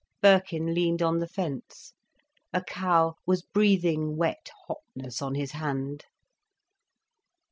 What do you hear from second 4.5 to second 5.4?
hotness on